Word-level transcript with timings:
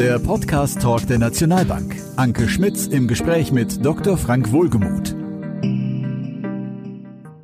der 0.00 0.18
Podcast 0.18 0.80
Talk 0.80 1.06
der 1.08 1.18
Nationalbank. 1.18 1.94
Anke 2.16 2.48
Schmitz 2.48 2.86
im 2.86 3.06
Gespräch 3.06 3.52
mit 3.52 3.84
Dr. 3.84 4.16
Frank 4.16 4.50
Wohlgemuth. 4.50 5.14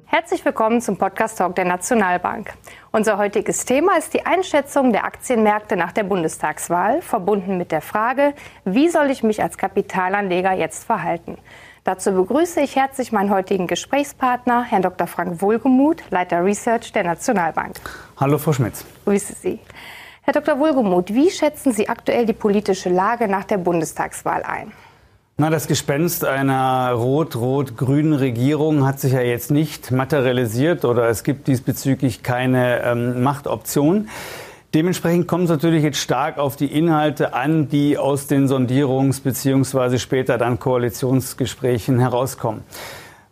Herzlich 0.06 0.43
willkommen 0.43 0.81
zum 0.81 0.97
Podcast 0.97 1.37
Talk 1.37 1.54
der 1.54 1.67
Nationalbank. 1.67 2.54
Unser 2.92 3.19
heutiges 3.19 3.67
Thema 3.67 3.99
ist 3.99 4.15
die 4.15 4.24
Einschätzung 4.24 4.92
der 4.92 5.04
Aktienmärkte 5.04 5.77
nach 5.77 5.92
der 5.92 6.04
Bundestagswahl, 6.04 7.03
verbunden 7.03 7.58
mit 7.58 7.72
der 7.72 7.83
Frage, 7.83 8.33
wie 8.65 8.88
soll 8.88 9.11
ich 9.11 9.23
mich 9.23 9.43
als 9.43 9.59
Kapitalanleger 9.59 10.54
jetzt 10.54 10.85
verhalten? 10.85 11.37
Dazu 11.85 12.13
begrüße 12.13 12.63
ich 12.63 12.75
herzlich 12.75 13.13
meinen 13.13 13.29
heutigen 13.29 13.67
Gesprächspartner, 13.67 14.65
Herrn 14.65 14.81
Dr. 14.81 15.07
Frank 15.07 15.43
Wohlgemuth, 15.43 16.05
Leiter 16.09 16.43
Research 16.43 16.91
der 16.91 17.05
Nationalbank. 17.05 17.77
Hallo, 18.16 18.38
Frau 18.38 18.55
Schmitz. 18.55 18.87
Grüße 19.05 19.34
Sie. 19.34 19.61
Herr 20.27 20.33
Dr. 20.33 20.59
Wohlgemuth, 20.59 21.15
wie 21.15 21.30
schätzen 21.30 21.71
Sie 21.71 21.89
aktuell 21.89 22.27
die 22.27 22.33
politische 22.33 22.89
Lage 22.89 23.29
nach 23.29 23.45
der 23.45 23.59
Bundestagswahl 23.59 24.43
ein? 24.43 24.73
Na, 25.37 25.51
das 25.51 25.69
Gespenst 25.69 26.25
einer 26.25 26.91
rot-rot-grünen 26.95 28.12
Regierung 28.12 28.85
hat 28.85 28.99
sich 28.99 29.12
ja 29.12 29.21
jetzt 29.21 29.52
nicht 29.52 29.93
materialisiert 29.93 30.85
oder 30.85 31.09
es 31.09 31.23
gibt 31.23 31.47
diesbezüglich 31.47 32.25
keine 32.25 32.83
ähm, 32.83 33.23
Machtoption. 33.23 34.09
Dementsprechend 34.75 35.29
kommt 35.29 35.45
es 35.45 35.51
natürlich 35.51 35.85
jetzt 35.85 35.99
stark 35.99 36.38
auf 36.38 36.57
die 36.57 36.77
Inhalte 36.77 37.33
an, 37.33 37.69
die 37.69 37.97
aus 37.97 38.27
den 38.27 38.49
Sondierungs- 38.49 39.23
bzw. 39.23 39.99
später 39.99 40.38
dann 40.38 40.59
Koalitionsgesprächen 40.59 42.01
herauskommen. 42.01 42.65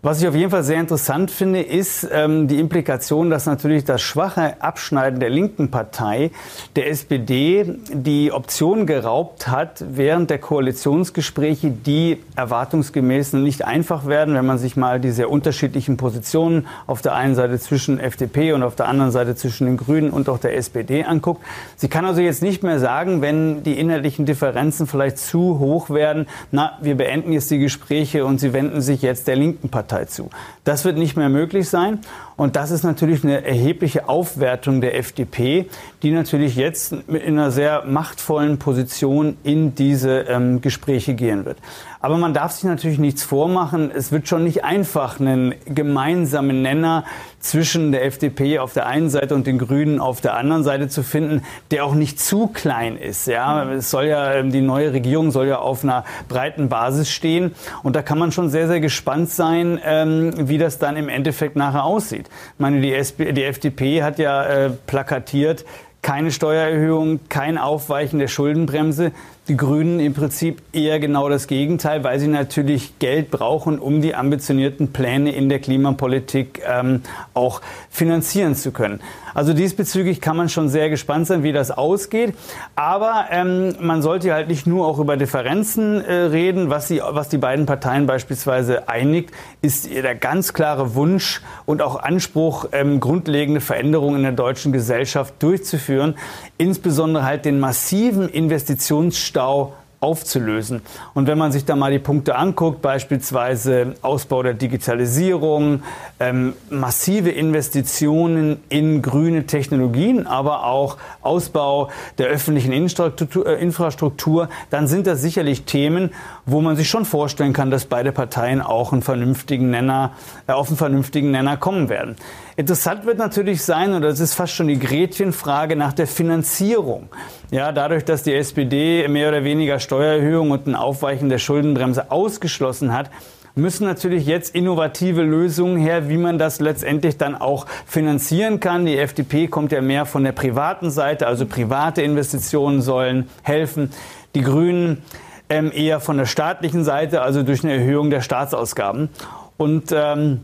Was 0.04 0.20
ich 0.20 0.28
auf 0.28 0.34
jeden 0.34 0.50
Fall 0.50 0.64
sehr 0.64 0.80
interessant 0.80 1.30
finde, 1.30 1.62
ist 1.62 2.06
ähm, 2.12 2.46
die 2.46 2.60
Implikation, 2.60 3.30
dass 3.30 3.46
natürlich 3.46 3.86
das 3.86 4.02
schwache 4.02 4.60
Abschneiden 4.60 5.18
der 5.18 5.30
linken 5.30 5.70
Partei 5.70 6.30
der 6.76 6.90
SPD 6.90 7.64
die 7.90 8.30
Option 8.30 8.84
geraubt 8.84 9.48
hat, 9.48 9.82
während 9.88 10.28
der 10.28 10.40
Koalitionsgespräche, 10.40 11.70
die 11.70 12.18
erwartungsgemäß 12.36 13.32
nicht 13.32 13.64
einfach 13.64 14.04
werden, 14.04 14.34
wenn 14.34 14.44
man 14.44 14.58
sich 14.58 14.76
mal 14.76 15.00
die 15.00 15.10
sehr 15.10 15.30
unterschiedlichen 15.30 15.96
Positionen 15.96 16.66
auf 16.86 17.00
der 17.00 17.14
einen 17.14 17.34
Seite 17.34 17.58
zwischen 17.58 17.98
FDP 17.98 18.52
und 18.52 18.62
auf 18.62 18.76
der 18.76 18.88
anderen 18.88 19.10
Seite 19.10 19.36
zwischen 19.36 19.64
den 19.64 19.78
Grünen 19.78 20.10
und 20.10 20.28
auch 20.28 20.38
der 20.38 20.54
SPD 20.54 21.04
anguckt. 21.04 21.42
Sie 21.76 21.88
kann 21.88 22.04
also 22.04 22.20
jetzt 22.20 22.42
nicht 22.42 22.62
mehr 22.62 22.78
sagen, 22.78 23.22
wenn 23.22 23.62
die 23.62 23.78
inhaltlichen 23.78 24.26
Differenzen 24.26 24.86
vielleicht 24.86 25.16
zu 25.16 25.58
hoch 25.58 25.88
werden, 25.88 26.26
na, 26.52 26.76
wir 26.82 26.94
beenden 26.94 27.32
jetzt 27.32 27.50
die 27.50 27.58
Gespräche 27.58 28.26
und 28.26 28.36
sie 28.36 28.52
wenden 28.52 28.82
sich 28.82 29.00
jetzt 29.00 29.28
der 29.28 29.36
linken 29.36 29.70
Partei 29.70 29.93
Partei 29.94 30.04
zu. 30.06 30.30
Das 30.64 30.84
wird 30.84 30.98
nicht 30.98 31.16
mehr 31.16 31.28
möglich 31.28 31.68
sein. 31.68 32.00
Und 32.36 32.56
das 32.56 32.70
ist 32.70 32.82
natürlich 32.82 33.22
eine 33.22 33.44
erhebliche 33.44 34.08
Aufwertung 34.08 34.80
der 34.80 34.98
FDP, 34.98 35.68
die 36.04 36.10
natürlich 36.10 36.54
jetzt 36.54 36.92
in 36.92 37.38
einer 37.38 37.50
sehr 37.50 37.84
machtvollen 37.86 38.58
Position 38.58 39.38
in 39.42 39.74
diese 39.74 40.20
ähm, 40.28 40.60
Gespräche 40.60 41.14
gehen 41.14 41.46
wird. 41.46 41.56
Aber 42.04 42.18
man 42.18 42.34
darf 42.34 42.52
sich 42.52 42.64
natürlich 42.64 42.98
nichts 42.98 43.24
vormachen. 43.24 43.90
Es 43.90 44.12
wird 44.12 44.28
schon 44.28 44.44
nicht 44.44 44.62
einfach, 44.62 45.18
einen 45.18 45.54
gemeinsamen 45.64 46.60
Nenner 46.60 47.04
zwischen 47.40 47.92
der 47.92 48.04
FDP 48.04 48.58
auf 48.58 48.74
der 48.74 48.86
einen 48.86 49.08
Seite 49.08 49.34
und 49.34 49.46
den 49.46 49.56
Grünen 49.56 50.00
auf 50.00 50.20
der 50.20 50.36
anderen 50.36 50.64
Seite 50.64 50.88
zu 50.88 51.02
finden, 51.02 51.42
der 51.70 51.86
auch 51.86 51.94
nicht 51.94 52.20
zu 52.20 52.48
klein 52.48 52.98
ist. 52.98 53.26
Ja, 53.26 53.72
es 53.72 53.90
soll 53.90 54.04
ja, 54.04 54.34
ähm, 54.34 54.52
die 54.52 54.60
neue 54.60 54.92
Regierung 54.92 55.30
soll 55.30 55.46
ja 55.46 55.60
auf 55.60 55.82
einer 55.82 56.04
breiten 56.28 56.68
Basis 56.68 57.10
stehen. 57.10 57.54
Und 57.82 57.96
da 57.96 58.02
kann 58.02 58.18
man 58.18 58.32
schon 58.32 58.50
sehr, 58.50 58.68
sehr 58.68 58.80
gespannt 58.80 59.30
sein, 59.30 59.80
ähm, 59.82 60.34
wie 60.36 60.58
das 60.58 60.78
dann 60.78 60.98
im 60.98 61.08
Endeffekt 61.08 61.56
nachher 61.56 61.84
aussieht. 61.84 62.28
Ich 62.28 62.60
meine, 62.60 62.82
die, 62.82 62.92
SP, 62.92 63.32
die 63.32 63.44
FDP 63.44 64.02
hat 64.02 64.18
ja 64.18 64.44
äh, 64.44 64.70
plakatiert, 64.86 65.64
keine 66.04 66.30
Steuererhöhung, 66.30 67.18
kein 67.30 67.56
Aufweichen 67.58 68.18
der 68.20 68.28
Schuldenbremse. 68.28 69.10
Die 69.46 69.58
Grünen 69.58 70.00
im 70.00 70.14
Prinzip 70.14 70.62
eher 70.72 70.98
genau 70.98 71.28
das 71.28 71.46
Gegenteil, 71.46 72.02
weil 72.02 72.18
sie 72.18 72.28
natürlich 72.28 72.98
Geld 72.98 73.30
brauchen, 73.30 73.78
um 73.78 74.00
die 74.00 74.14
ambitionierten 74.14 74.94
Pläne 74.94 75.32
in 75.32 75.50
der 75.50 75.58
Klimapolitik 75.58 76.62
ähm, 76.66 77.02
auch 77.34 77.60
finanzieren 77.90 78.54
zu 78.54 78.72
können. 78.72 79.00
Also 79.34 79.52
diesbezüglich 79.52 80.22
kann 80.22 80.38
man 80.38 80.48
schon 80.48 80.70
sehr 80.70 80.88
gespannt 80.88 81.26
sein, 81.26 81.42
wie 81.42 81.52
das 81.52 81.70
ausgeht. 81.70 82.34
Aber 82.74 83.26
ähm, 83.30 83.74
man 83.80 84.00
sollte 84.00 84.32
halt 84.32 84.48
nicht 84.48 84.66
nur 84.66 84.86
auch 84.86 84.98
über 84.98 85.18
Differenzen 85.18 86.00
äh, 86.00 86.12
reden. 86.14 86.70
Was, 86.70 86.88
sie, 86.88 87.02
was 87.06 87.28
die 87.28 87.36
beiden 87.36 87.66
Parteien 87.66 88.06
beispielsweise 88.06 88.88
einigt, 88.88 89.30
ist 89.60 89.92
der 89.92 90.14
ganz 90.14 90.54
klare 90.54 90.94
Wunsch 90.94 91.42
und 91.66 91.82
auch 91.82 91.96
Anspruch, 91.96 92.66
ähm, 92.72 92.98
grundlegende 92.98 93.60
Veränderungen 93.60 94.16
in 94.18 94.22
der 94.22 94.32
deutschen 94.32 94.72
Gesellschaft 94.72 95.34
durchzuführen. 95.40 96.14
Insbesondere 96.56 97.24
halt 97.24 97.44
den 97.44 97.60
massiven 97.60 98.28
Investitionsstau 98.28 99.33
Stau 99.34 99.72
aufzulösen. 99.98 100.82
Und 101.14 101.26
wenn 101.26 101.38
man 101.38 101.50
sich 101.50 101.64
da 101.64 101.74
mal 101.74 101.90
die 101.90 101.98
Punkte 101.98 102.36
anguckt, 102.36 102.82
beispielsweise 102.82 103.94
Ausbau 104.02 104.42
der 104.42 104.52
Digitalisierung, 104.52 105.82
ähm, 106.20 106.52
massive 106.68 107.30
Investitionen 107.30 108.58
in 108.68 109.02
grüne 109.02 109.46
Technologien, 109.46 110.26
aber 110.26 110.66
auch 110.66 110.98
Ausbau 111.22 111.88
der 112.18 112.26
öffentlichen 112.26 112.72
Infrastruktur, 112.72 114.44
äh, 114.44 114.48
dann 114.70 114.86
sind 114.86 115.06
das 115.06 115.22
sicherlich 115.22 115.64
Themen, 115.64 116.10
wo 116.44 116.60
man 116.60 116.76
sich 116.76 116.88
schon 116.88 117.06
vorstellen 117.06 117.54
kann, 117.54 117.70
dass 117.70 117.86
beide 117.86 118.12
Parteien 118.12 118.60
auch 118.60 118.92
einen 118.92 119.02
vernünftigen 119.02 119.70
Nenner, 119.70 120.12
äh, 120.46 120.52
auf 120.52 120.68
einen 120.68 120.76
vernünftigen 120.76 121.30
Nenner 121.30 121.56
kommen 121.56 121.88
werden. 121.88 122.16
Interessant 122.56 123.04
wird 123.04 123.18
natürlich 123.18 123.62
sein, 123.62 123.92
und 123.94 124.02
das 124.02 124.20
ist 124.20 124.34
fast 124.34 124.54
schon 124.54 124.68
die 124.68 124.78
Gretchenfrage 124.78 125.74
nach 125.74 125.92
der 125.92 126.06
Finanzierung. 126.06 127.08
Ja, 127.50 127.72
dadurch, 127.72 128.04
dass 128.04 128.22
die 128.22 128.32
SPD 128.32 129.08
mehr 129.08 129.28
oder 129.28 129.42
weniger 129.42 129.80
Steuererhöhung 129.80 130.52
und 130.52 130.68
ein 130.68 130.76
Aufweichen 130.76 131.28
der 131.28 131.38
Schuldenbremse 131.38 132.12
ausgeschlossen 132.12 132.92
hat, 132.92 133.10
müssen 133.56 133.84
natürlich 133.84 134.26
jetzt 134.26 134.54
innovative 134.54 135.22
Lösungen 135.22 135.78
her, 135.78 136.08
wie 136.08 136.16
man 136.16 136.38
das 136.38 136.60
letztendlich 136.60 137.18
dann 137.18 137.34
auch 137.34 137.66
finanzieren 137.86 138.60
kann. 138.60 138.86
Die 138.86 138.98
FDP 138.98 139.48
kommt 139.48 139.72
ja 139.72 139.80
mehr 139.80 140.06
von 140.06 140.24
der 140.24 140.32
privaten 140.32 140.90
Seite, 140.90 141.26
also 141.26 141.46
private 141.46 142.02
Investitionen 142.02 142.82
sollen 142.82 143.28
helfen. 143.42 143.90
Die 144.34 144.42
Grünen 144.42 145.02
ähm, 145.48 145.70
eher 145.74 146.00
von 146.00 146.16
der 146.16 146.26
staatlichen 146.26 146.84
Seite, 146.84 147.22
also 147.22 147.42
durch 147.42 147.64
eine 147.64 147.74
Erhöhung 147.74 148.10
der 148.10 148.20
Staatsausgaben. 148.20 149.08
Und 149.56 149.92
ähm, 149.92 150.40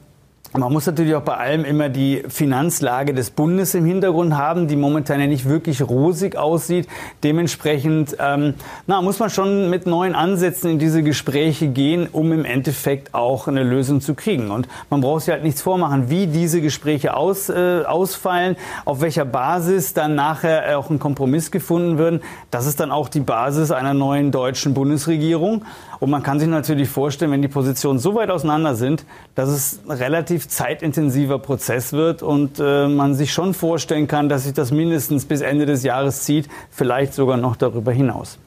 man 0.52 0.72
muss 0.72 0.86
natürlich 0.86 1.14
auch 1.14 1.22
bei 1.22 1.36
allem 1.36 1.64
immer 1.64 1.88
die 1.88 2.24
Finanzlage 2.28 3.14
des 3.14 3.30
Bundes 3.30 3.74
im 3.74 3.84
Hintergrund 3.84 4.36
haben, 4.36 4.66
die 4.66 4.74
momentan 4.74 5.20
ja 5.20 5.28
nicht 5.28 5.48
wirklich 5.48 5.80
rosig 5.80 6.36
aussieht. 6.36 6.88
Dementsprechend 7.22 8.16
ähm, 8.18 8.54
na, 8.88 9.00
muss 9.00 9.20
man 9.20 9.30
schon 9.30 9.70
mit 9.70 9.86
neuen 9.86 10.16
Ansätzen 10.16 10.72
in 10.72 10.78
diese 10.80 11.04
Gespräche 11.04 11.68
gehen, 11.68 12.08
um 12.10 12.32
im 12.32 12.44
Endeffekt 12.44 13.14
auch 13.14 13.46
eine 13.46 13.62
Lösung 13.62 14.00
zu 14.00 14.14
kriegen. 14.14 14.50
Und 14.50 14.66
man 14.90 15.02
braucht 15.02 15.22
sich 15.22 15.32
halt 15.32 15.44
nichts 15.44 15.62
vormachen, 15.62 16.10
wie 16.10 16.26
diese 16.26 16.60
Gespräche 16.60 17.14
aus, 17.16 17.48
äh, 17.48 17.84
ausfallen, 17.84 18.56
auf 18.84 19.00
welcher 19.00 19.24
Basis 19.24 19.94
dann 19.94 20.16
nachher 20.16 20.76
auch 20.78 20.90
ein 20.90 20.98
Kompromiss 20.98 21.52
gefunden 21.52 21.96
wird. 21.96 22.22
Das 22.50 22.66
ist 22.66 22.80
dann 22.80 22.90
auch 22.90 23.08
die 23.08 23.20
Basis 23.20 23.70
einer 23.70 23.94
neuen 23.94 24.32
deutschen 24.32 24.74
Bundesregierung. 24.74 25.64
Und 26.00 26.08
man 26.08 26.22
kann 26.22 26.40
sich 26.40 26.48
natürlich 26.48 26.88
vorstellen, 26.88 27.30
wenn 27.30 27.42
die 27.42 27.48
Positionen 27.48 27.98
so 27.98 28.14
weit 28.14 28.30
auseinander 28.30 28.74
sind, 28.74 29.04
dass 29.34 29.50
es 29.50 29.80
ein 29.86 29.92
relativ 29.92 30.48
zeitintensiver 30.48 31.38
Prozess 31.38 31.92
wird 31.92 32.22
und 32.22 32.58
äh, 32.58 32.88
man 32.88 33.14
sich 33.14 33.32
schon 33.32 33.52
vorstellen 33.52 34.08
kann, 34.08 34.30
dass 34.30 34.44
sich 34.44 34.54
das 34.54 34.70
mindestens 34.70 35.26
bis 35.26 35.42
Ende 35.42 35.66
des 35.66 35.82
Jahres 35.82 36.24
zieht, 36.24 36.48
vielleicht 36.70 37.12
sogar 37.12 37.36
noch 37.36 37.54
darüber 37.54 37.92
hinaus. 37.92 38.38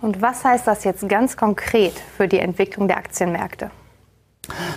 Und 0.00 0.20
was 0.20 0.44
heißt 0.44 0.66
das 0.66 0.84
jetzt 0.84 1.08
ganz 1.08 1.36
konkret 1.36 1.94
für 2.16 2.26
die 2.26 2.40
Entwicklung 2.40 2.88
der 2.88 2.98
Aktienmärkte? 2.98 3.70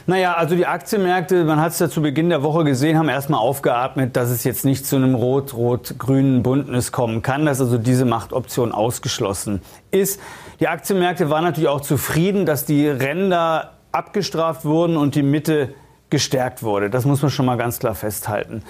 Naja, 0.06 0.34
also 0.34 0.56
die 0.56 0.66
Aktienmärkte, 0.66 1.44
man 1.46 1.60
hat 1.60 1.72
es 1.72 1.80
ja 1.80 1.90
zu 1.90 2.02
Beginn 2.02 2.30
der 2.30 2.44
Woche 2.44 2.64
gesehen, 2.64 2.98
haben 2.98 3.10
erstmal 3.10 3.40
aufgeatmet, 3.40 4.16
dass 4.16 4.30
es 4.30 4.44
jetzt 4.44 4.66
nicht 4.66 4.86
zu 4.86 4.96
einem 4.96 5.16
rot-rot-grünen 5.16 6.44
Bündnis 6.44 6.92
kommen 6.92 7.22
kann, 7.22 7.46
dass 7.46 7.62
also 7.62 7.78
diese 7.78 8.06
Machtoption 8.06 8.72
ausgeschlossen 8.72 9.62
ist. 9.92 10.20
Die 10.60 10.68
Aktienmärkte 10.68 11.30
waren 11.30 11.44
natürlich 11.44 11.70
auch 11.70 11.82
zufrieden, 11.82 12.46
dass 12.46 12.66
die 12.66 12.88
Ränder 12.88 13.74
abgestraft 13.92 14.66
wurden 14.66 14.98
und 14.98 15.16
die 15.16 15.24
Mitte 15.24 15.74
gestärkt 16.10 16.64
wurde. 16.64 16.90
Das 16.90 17.06
muss 17.06 17.22
man 17.22 17.32
schon 17.32 17.46
mal 17.46 17.58
ganz 17.58 17.80
klar 17.80 17.96
festhalten. 17.96 18.64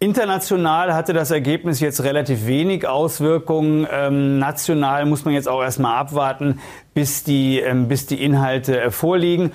International 0.00 0.92
hatte 0.92 1.14
das 1.14 1.30
Ergebnis 1.30 1.80
jetzt 1.80 2.02
relativ 2.02 2.46
wenig 2.46 2.86
Auswirkungen. 2.86 3.86
Ähm, 3.90 4.38
national 4.38 5.06
muss 5.06 5.24
man 5.24 5.32
jetzt 5.32 5.48
auch 5.48 5.62
erstmal 5.62 5.96
abwarten, 5.96 6.60
bis 6.92 7.24
die, 7.24 7.60
ähm, 7.60 7.88
bis 7.88 8.06
die 8.06 8.22
Inhalte 8.22 8.80
äh, 8.80 8.90
vorliegen. 8.90 9.52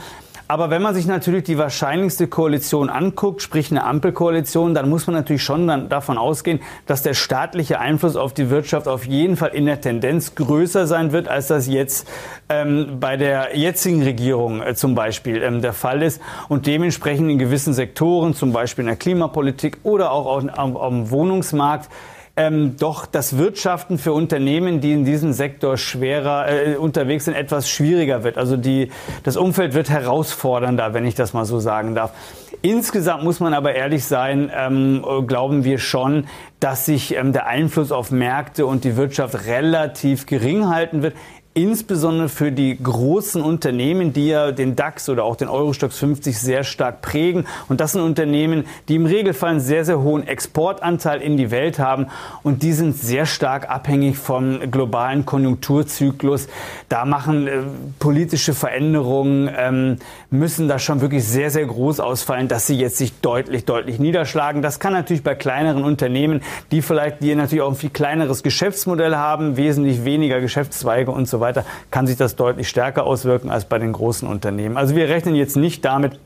Aber 0.51 0.71
wenn 0.71 0.81
man 0.81 0.95
sich 0.95 1.05
natürlich 1.05 1.43
die 1.43 1.59
wahrscheinlichste 1.59 2.27
Koalition 2.27 2.89
anguckt, 2.89 3.43
sprich 3.43 3.69
eine 3.69 3.83
Ampelkoalition, 3.83 4.73
dann 4.73 4.89
muss 4.89 5.05
man 5.05 5.15
natürlich 5.15 5.43
schon 5.43 5.67
dann 5.67 5.89
davon 5.89 6.17
ausgehen, 6.17 6.59
dass 6.87 7.03
der 7.03 7.13
staatliche 7.13 7.79
Einfluss 7.79 8.15
auf 8.15 8.33
die 8.33 8.49
Wirtschaft 8.49 8.87
auf 8.87 9.05
jeden 9.05 9.37
Fall 9.37 9.49
in 9.49 9.67
der 9.67 9.79
Tendenz 9.79 10.33
größer 10.33 10.87
sein 10.87 11.11
wird, 11.11 11.27
als 11.27 11.45
das 11.45 11.67
jetzt 11.67 12.07
ähm, 12.49 12.97
bei 12.99 13.15
der 13.15 13.55
jetzigen 13.59 14.01
Regierung 14.01 14.63
äh, 14.63 14.73
zum 14.73 14.95
Beispiel 14.95 15.43
ähm, 15.43 15.61
der 15.61 15.73
Fall 15.73 16.01
ist. 16.01 16.19
Und 16.47 16.65
dementsprechend 16.65 17.29
in 17.29 17.37
gewissen 17.37 17.75
Sektoren, 17.75 18.33
zum 18.33 18.51
Beispiel 18.51 18.81
in 18.81 18.87
der 18.87 18.95
Klimapolitik 18.95 19.77
oder 19.83 20.11
auch 20.11 20.25
auf, 20.25 20.45
auf, 20.57 20.75
auf 20.75 20.89
dem 20.89 21.11
Wohnungsmarkt, 21.11 21.89
ähm, 22.35 22.75
doch 22.77 23.05
das 23.05 23.37
Wirtschaften 23.37 23.97
für 23.97 24.13
Unternehmen, 24.13 24.81
die 24.81 24.93
in 24.93 25.05
diesem 25.05 25.33
Sektor 25.33 25.77
schwerer 25.77 26.47
äh, 26.49 26.75
unterwegs 26.75 27.25
sind, 27.25 27.35
etwas 27.35 27.69
schwieriger 27.69 28.23
wird. 28.23 28.37
Also 28.37 28.57
die, 28.57 28.91
das 29.23 29.37
Umfeld 29.37 29.73
wird 29.73 29.89
herausfordernder, 29.89 30.93
wenn 30.93 31.05
ich 31.05 31.15
das 31.15 31.33
mal 31.33 31.45
so 31.45 31.59
sagen 31.59 31.95
darf. 31.95 32.13
Insgesamt 32.61 33.23
muss 33.23 33.39
man 33.39 33.53
aber 33.53 33.73
ehrlich 33.73 34.03
sein, 34.03 34.51
ähm, 34.53 35.05
glauben 35.27 35.63
wir 35.63 35.77
schon, 35.79 36.27
dass 36.59 36.85
sich 36.85 37.15
ähm, 37.15 37.31
der 37.31 37.47
Einfluss 37.47 37.91
auf 37.91 38.11
Märkte 38.11 38.65
und 38.65 38.83
die 38.83 38.97
Wirtschaft 38.97 39.45
relativ 39.45 40.25
gering 40.25 40.67
halten 40.67 41.01
wird 41.01 41.15
insbesondere 41.55 42.29
für 42.29 42.51
die 42.51 42.77
großen 42.81 43.41
Unternehmen, 43.41 44.13
die 44.13 44.27
ja 44.27 44.51
den 44.51 44.75
DAX 44.75 45.09
oder 45.09 45.23
auch 45.23 45.35
den 45.35 45.47
Eurostox 45.47 45.97
50 45.97 46.37
sehr 46.37 46.63
stark 46.63 47.01
prägen. 47.01 47.47
Und 47.67 47.81
das 47.81 47.93
sind 47.93 48.01
Unternehmen, 48.01 48.65
die 48.87 48.95
im 48.95 49.07
Regelfall 49.07 49.51
einen 49.51 49.59
sehr, 49.59 49.83
sehr 49.83 49.99
hohen 49.99 50.27
Exportanteil 50.27 51.21
in 51.21 51.37
die 51.37 51.49
Welt 51.49 51.79
haben. 51.79 52.07
Und 52.43 52.61
die 52.61 52.71
sind 52.71 52.95
sehr 52.95 53.25
stark 53.25 53.69
abhängig 53.69 54.17
vom 54.17 54.71
globalen 54.71 55.25
Konjunkturzyklus. 55.25 56.47
Da 56.87 57.05
machen 57.05 57.47
äh, 57.47 57.61
politische 57.97 58.53
Veränderungen, 58.53 59.49
ähm, 59.57 59.97
müssen 60.29 60.67
da 60.67 60.77
schon 60.77 61.01
wirklich 61.01 61.25
sehr, 61.25 61.49
sehr 61.49 61.65
groß 61.65 61.99
ausfallen, 61.99 62.47
dass 62.47 62.67
sie 62.67 62.77
jetzt 62.77 62.97
sich 62.97 63.19
deutlich, 63.21 63.65
deutlich 63.65 63.97
niederschlagen. 63.97 64.61
Das 64.61 64.79
kann 64.79 64.93
natürlich 64.93 65.23
bei 65.23 65.33
kleineren 65.33 65.83
Unternehmen, 65.83 66.41
die 66.71 66.83
vielleicht, 66.83 67.23
die 67.23 67.33
natürlich 67.33 67.63
auch 67.63 67.71
ein 67.71 67.75
viel 67.75 67.89
kleineres 67.89 68.43
Geschäftsmodell 68.43 69.15
haben, 69.15 69.57
wesentlich 69.57 70.05
weniger 70.05 70.39
Geschäftszweige 70.41 71.09
und 71.09 71.27
so 71.27 71.39
weiter, 71.39 71.48
kann 71.91 72.07
sich 72.07 72.17
das 72.17 72.35
deutlich 72.35 72.69
stärker 72.69 73.05
auswirken 73.05 73.49
als 73.49 73.65
bei 73.65 73.77
den 73.79 73.93
großen 73.93 74.27
Unternehmen. 74.27 74.77
Also 74.77 74.95
wir 74.95 75.09
rechnen 75.09 75.35
jetzt 75.35 75.55
nicht 75.55 75.85
damit, 75.85 76.19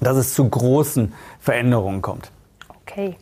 dass 0.00 0.16
es 0.16 0.34
zu 0.34 0.48
großen 0.48 1.12
Veränderungen 1.40 2.02
kommt. 2.02 2.30
Okay. 2.82 3.16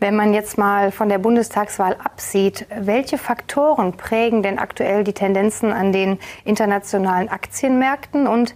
Wenn 0.00 0.16
man 0.16 0.34
jetzt 0.34 0.58
mal 0.58 0.90
von 0.90 1.08
der 1.08 1.18
Bundestagswahl 1.18 1.96
absieht, 2.02 2.66
welche 2.76 3.16
Faktoren 3.16 3.92
prägen 3.92 4.42
denn 4.42 4.58
aktuell 4.58 5.04
die 5.04 5.12
Tendenzen 5.12 5.72
an 5.72 5.92
den 5.92 6.18
internationalen 6.44 7.28
Aktienmärkten 7.28 8.26
und 8.26 8.54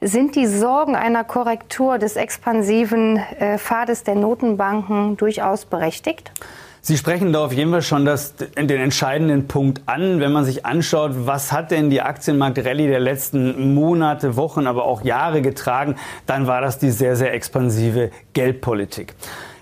sind 0.00 0.34
die 0.36 0.46
Sorgen 0.46 0.96
einer 0.96 1.24
Korrektur 1.24 1.98
des 1.98 2.16
expansiven 2.16 3.16
äh, 3.16 3.58
Pfades 3.58 4.04
der 4.04 4.14
Notenbanken 4.14 5.16
durchaus 5.16 5.66
berechtigt? 5.66 6.32
Sie 6.88 6.96
sprechen 6.96 7.34
da 7.34 7.44
auf 7.44 7.52
jeden 7.52 7.70
Fall 7.70 7.82
schon 7.82 8.06
das, 8.06 8.34
den 8.34 8.70
entscheidenden 8.70 9.46
Punkt 9.46 9.82
an, 9.84 10.20
wenn 10.20 10.32
man 10.32 10.46
sich 10.46 10.64
anschaut, 10.64 11.10
was 11.26 11.52
hat 11.52 11.70
denn 11.70 11.90
die 11.90 12.00
Aktienmarktrallye 12.00 12.86
der 12.86 12.98
letzten 12.98 13.74
Monate, 13.74 14.36
Wochen, 14.36 14.66
aber 14.66 14.86
auch 14.86 15.04
Jahre 15.04 15.42
getragen, 15.42 15.96
dann 16.24 16.46
war 16.46 16.62
das 16.62 16.78
die 16.78 16.90
sehr, 16.90 17.14
sehr 17.14 17.34
expansive 17.34 18.10
Geldpolitik. 18.32 19.12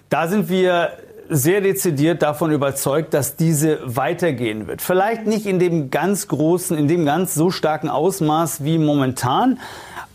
Da 0.08 0.28
sind 0.28 0.49
wir 0.50 0.93
sehr 1.28 1.62
dezidiert 1.62 2.23
davon 2.23 2.52
überzeugt, 2.52 3.12
dass 3.12 3.34
diese 3.34 3.81
weitergehen 3.82 4.69
wird. 4.69 4.81
Vielleicht 4.81 5.26
nicht 5.26 5.46
in 5.46 5.58
dem 5.58 5.90
ganz 5.90 6.28
großen, 6.28 6.78
in 6.78 6.87
dem 6.87 7.05
ganz 7.05 7.34
so 7.34 7.50
starken 7.50 7.88
Ausmaß 7.88 8.62
wie 8.62 8.78
momentan, 8.78 9.58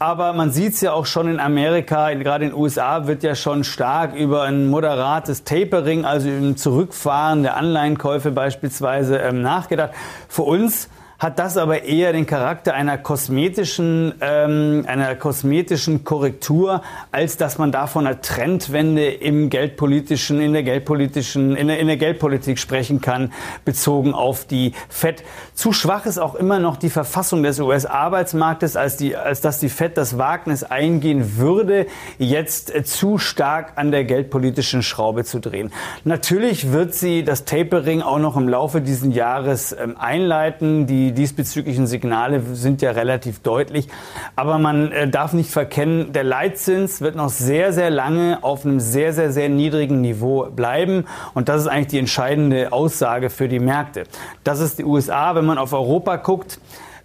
aber 0.01 0.33
man 0.33 0.50
sieht 0.50 0.74
es 0.74 0.81
ja 0.81 0.94
auch 0.94 1.06
schon 1.06 1.27
in 1.27 1.39
Amerika, 1.39 2.12
gerade 2.15 2.45
in 2.45 2.51
den 2.51 2.59
USA 2.59 3.06
wird 3.06 3.21
ja 3.21 3.36
schon 3.36 3.63
stark 3.63 4.15
über 4.15 4.42
ein 4.42 4.68
moderates 4.68 5.44
Tapering, 5.44 6.06
also 6.06 6.27
im 6.27 6.57
Zurückfahren 6.57 7.44
der 7.44 7.56
Anleihenkäufe 7.56 8.31
beispielsweise 8.31 9.19
ähm, 9.19 9.44
nachgedacht. 9.44 9.92
Für 10.27 10.42
uns 10.42 10.89
hat 11.21 11.38
das 11.38 11.56
aber 11.56 11.83
eher 11.83 12.13
den 12.13 12.25
Charakter 12.25 12.73
einer 12.73 12.97
kosmetischen, 12.97 14.15
ähm, 14.21 14.85
einer 14.88 15.13
kosmetischen 15.13 16.03
Korrektur, 16.03 16.81
als 17.12 17.38
dass 17.38 17.59
man 17.59 17.71
davon 17.71 18.07
einer 18.07 18.21
Trendwende 18.21 19.07
im 19.07 19.51
geldpolitischen, 19.51 20.41
in 20.41 20.53
der 20.53 20.63
geldpolitischen, 20.63 21.56
in 21.56 21.68
der, 21.68 21.77
in 21.77 21.85
der 21.85 21.97
Geldpolitik 21.97 22.57
sprechen 22.57 23.01
kann, 23.01 23.31
bezogen 23.65 24.15
auf 24.15 24.45
die 24.45 24.73
FED. 24.89 25.23
Zu 25.53 25.73
schwach 25.73 26.07
ist 26.07 26.18
auch 26.18 26.33
immer 26.33 26.57
noch 26.57 26.75
die 26.75 26.89
Verfassung 26.89 27.44
des 27.44 27.59
US-Arbeitsmarktes, 27.59 28.75
als 28.75 28.97
die, 28.97 29.15
als 29.15 29.41
dass 29.41 29.59
die 29.59 29.69
FED 29.69 29.97
das 29.97 30.17
Wagnis 30.17 30.63
eingehen 30.63 31.38
würde, 31.38 31.85
jetzt 32.17 32.74
äh, 32.74 32.83
zu 32.83 33.19
stark 33.19 33.74
an 33.75 33.91
der 33.91 34.06
geldpolitischen 34.06 34.81
Schraube 34.81 35.24
zu 35.24 35.39
drehen. 35.39 35.71
Natürlich 36.03 36.71
wird 36.71 36.95
sie 36.95 37.24
das 37.24 37.45
Tapering 37.45 38.01
auch 38.01 38.17
noch 38.17 38.38
im 38.38 38.50
Laufe 38.50 38.81
dieses 38.81 39.13
Jahres 39.13 39.71
ähm, 39.71 39.97
einleiten. 40.00 40.88
Die 40.88 41.11
die 41.12 41.22
diesbezüglichen 41.22 41.88
Signale 41.88 42.42
sind 42.54 42.81
ja 42.81 42.92
relativ 42.92 43.40
deutlich. 43.40 43.88
Aber 44.36 44.58
man 44.58 44.92
äh, 44.92 45.08
darf 45.10 45.34
nicht 45.34 45.52
verkennen, 45.52 46.13
der 46.13 46.24
Leitzins 46.24 47.02
wird 47.02 47.16
noch 47.16 47.30
sehr, 47.30 47.74
sehr 47.74 47.90
lange 47.90 48.40
auf 48.42 48.66
einem 48.66 48.80
sehr, 48.80 49.13
sehr, 49.13 49.31
sehr 49.31 49.50
niedrigen 49.50 50.02
Niveau 50.02 50.50
bleiben. 50.50 51.06
Und 51.34 51.50
das 51.50 51.62
ist 51.62 51.68
eigentlich 51.68 51.88
die 51.88 52.00
entscheidende 52.00 52.72
Aussage 52.72 53.30
für 53.30 53.48
die 53.48 53.60
Märkte. 53.60 54.04
Das 54.44 54.60
ist 54.60 54.80
die 54.80 54.86
USA. 54.86 55.36
Wenn 55.36 55.46
man 55.46 55.58
auf 55.58 55.74
Europa 55.74 56.16
guckt, 56.16 56.60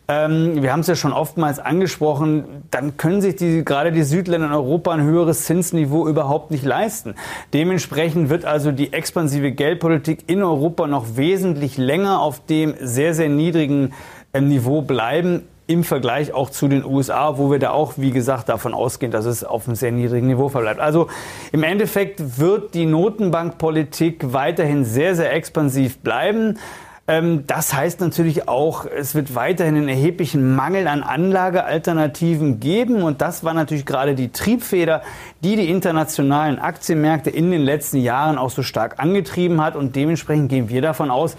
ähm, 0.08 0.62
wir 0.62 0.72
haben 0.72 0.80
es 0.80 0.86
ja 0.86 0.94
schon 0.94 1.12
oftmals 1.12 1.58
angesprochen, 1.58 2.44
dann 2.70 2.96
können 2.96 3.20
sich 3.20 3.36
die, 3.36 3.64
gerade 3.64 3.90
die 3.90 4.04
Südländer 4.04 4.46
in 4.46 4.52
Europa 4.52 4.92
ein 4.92 5.02
höheres 5.02 5.44
Zinsniveau 5.44 6.06
überhaupt 6.06 6.50
nicht 6.50 6.64
leisten. 6.64 7.14
Dementsprechend 7.52 8.30
wird 8.30 8.44
also 8.44 8.70
die 8.70 8.92
expansive 8.92 9.50
Geldpolitik 9.50 10.24
in 10.28 10.42
Europa 10.42 10.86
noch 10.86 11.16
wesentlich 11.16 11.76
länger 11.76 12.20
auf 12.20 12.44
dem 12.46 12.74
sehr, 12.80 13.14
sehr 13.14 13.28
niedrigen 13.28 13.94
ähm, 14.32 14.48
Niveau 14.48 14.82
bleiben 14.82 15.42
im 15.66 15.82
Vergleich 15.82 16.32
auch 16.32 16.50
zu 16.50 16.68
den 16.68 16.84
USA, 16.84 17.38
wo 17.38 17.50
wir 17.50 17.58
da 17.58 17.70
auch, 17.70 17.94
wie 17.96 18.12
gesagt, 18.12 18.48
davon 18.48 18.72
ausgehen, 18.72 19.10
dass 19.10 19.24
es 19.24 19.42
auf 19.42 19.66
einem 19.66 19.74
sehr 19.74 19.90
niedrigen 19.90 20.28
Niveau 20.28 20.48
verbleibt. 20.48 20.78
Also 20.78 21.08
im 21.50 21.64
Endeffekt 21.64 22.38
wird 22.38 22.74
die 22.74 22.86
Notenbankpolitik 22.86 24.32
weiterhin 24.32 24.84
sehr, 24.84 25.16
sehr 25.16 25.32
expansiv 25.32 25.98
bleiben. 25.98 26.58
Ähm, 27.08 27.44
das 27.46 27.72
heißt 27.72 28.00
natürlich 28.00 28.48
auch, 28.48 28.84
es 28.84 29.14
wird 29.14 29.34
weiterhin 29.34 29.76
einen 29.76 29.88
erheblichen 29.88 30.54
Mangel 30.54 30.88
an 30.88 31.02
Anlagealternativen 31.02 32.60
geben. 32.60 33.02
Und 33.02 33.20
das 33.20 33.44
war 33.44 33.54
natürlich 33.54 33.86
gerade 33.86 34.14
die 34.14 34.32
Triebfeder, 34.32 35.02
die 35.42 35.56
die 35.56 35.70
internationalen 35.70 36.58
Aktienmärkte 36.58 37.30
in 37.30 37.50
den 37.50 37.62
letzten 37.62 37.98
Jahren 37.98 38.38
auch 38.38 38.50
so 38.50 38.62
stark 38.62 38.98
angetrieben 38.98 39.60
hat. 39.62 39.76
Und 39.76 39.94
dementsprechend 39.94 40.48
gehen 40.48 40.68
wir 40.68 40.82
davon 40.82 41.10
aus, 41.10 41.36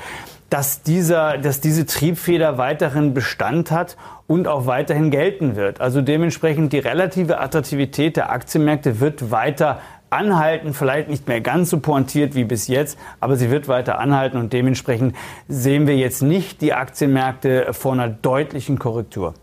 dass, 0.50 0.82
dieser, 0.82 1.38
dass 1.38 1.60
diese 1.60 1.86
Triebfeder 1.86 2.58
weiterhin 2.58 3.14
Bestand 3.14 3.70
hat 3.70 3.98
und 4.28 4.48
auch 4.48 4.66
weiterhin 4.66 5.12
gelten 5.12 5.58
wird. 5.58 5.82
Also 5.82 6.02
dementsprechend 6.02 6.72
die 6.72 6.80
relative 6.80 7.40
Attraktivität 7.40 8.16
der 8.16 8.32
Aktienmärkte 8.32 9.02
wird 9.02 9.32
weiter 9.32 9.80
anhalten, 10.10 10.74
vielleicht 10.74 11.10
nicht 11.10 11.28
mehr 11.28 11.42
ganz 11.42 11.70
so 11.70 11.80
pointiert 11.80 12.36
wie 12.36 12.44
bis 12.44 12.68
jetzt, 12.68 12.98
aber 13.20 13.36
sie 13.36 13.50
wird 13.52 13.68
weiter 13.68 14.00
anhalten 14.00 14.38
und 14.38 14.54
dementsprechend 14.54 15.16
sehen 15.48 15.88
wir 15.88 15.98
jetzt 15.98 16.22
nicht 16.22 16.62
die 16.62 16.74
Aktienmärkte 16.74 17.74
vor 17.74 17.94
einer 17.94 18.08
deutlichen 18.08 18.80
Korrektur. 18.80 19.34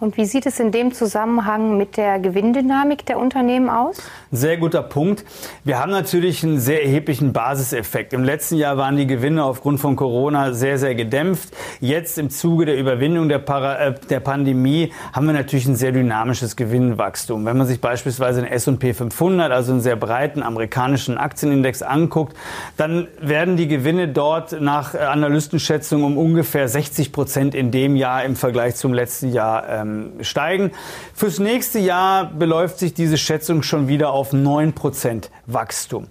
Und 0.00 0.16
wie 0.16 0.26
sieht 0.26 0.46
es 0.46 0.60
in 0.60 0.70
dem 0.70 0.94
Zusammenhang 0.94 1.76
mit 1.76 1.96
der 1.96 2.20
Gewinndynamik 2.20 3.04
der 3.06 3.18
Unternehmen 3.18 3.68
aus? 3.68 3.96
Sehr 4.30 4.56
guter 4.56 4.82
Punkt. 4.82 5.24
Wir 5.64 5.80
haben 5.80 5.90
natürlich 5.90 6.44
einen 6.44 6.60
sehr 6.60 6.84
erheblichen 6.84 7.32
Basiseffekt. 7.32 8.12
Im 8.12 8.22
letzten 8.22 8.54
Jahr 8.54 8.76
waren 8.76 8.96
die 8.96 9.08
Gewinne 9.08 9.42
aufgrund 9.42 9.80
von 9.80 9.96
Corona 9.96 10.52
sehr, 10.52 10.78
sehr 10.78 10.94
gedämpft. 10.94 11.48
Jetzt 11.80 12.16
im 12.16 12.30
Zuge 12.30 12.66
der 12.66 12.78
Überwindung 12.78 13.28
der, 13.28 13.40
Para, 13.40 13.76
äh, 13.78 13.94
der 14.08 14.20
Pandemie 14.20 14.92
haben 15.12 15.26
wir 15.26 15.32
natürlich 15.32 15.66
ein 15.66 15.74
sehr 15.74 15.90
dynamisches 15.90 16.54
Gewinnwachstum. 16.54 17.44
Wenn 17.44 17.56
man 17.56 17.66
sich 17.66 17.80
beispielsweise 17.80 18.42
den 18.42 18.52
S&P 18.52 18.94
500, 18.94 19.50
also 19.50 19.72
einen 19.72 19.80
sehr 19.80 19.96
breiten 19.96 20.44
amerikanischen 20.44 21.18
Aktienindex 21.18 21.82
anguckt, 21.82 22.36
dann 22.76 23.08
werden 23.20 23.56
die 23.56 23.66
Gewinne 23.66 24.06
dort 24.06 24.60
nach 24.60 24.94
Analystenschätzungen 24.94 26.06
um 26.06 26.16
ungefähr 26.16 26.68
60 26.68 27.10
Prozent 27.10 27.56
in 27.56 27.72
dem 27.72 27.96
Jahr 27.96 28.24
im 28.24 28.36
Vergleich 28.36 28.76
zum 28.76 28.94
letzten 28.94 29.32
Jahr 29.32 29.68
ähm, 29.68 29.87
ähm, 29.88 30.24
steigen. 30.24 30.72
Fürs 31.14 31.38
nächste 31.38 31.78
Jahr 31.78 32.26
beläuft 32.26 32.78
sich 32.78 32.94
diese 32.94 33.18
Schätzung 33.18 33.62
schon 33.62 33.88
wieder 33.88 34.10
auf 34.10 34.32
9% 34.32 35.28
Wachstum. 35.46 36.08